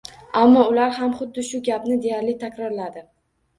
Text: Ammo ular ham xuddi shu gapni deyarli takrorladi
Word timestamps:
Ammo 0.39 0.63
ular 0.71 0.95
ham 0.95 1.13
xuddi 1.19 1.45
shu 1.51 1.61
gapni 1.69 2.01
deyarli 2.07 2.37
takrorladi 2.47 3.07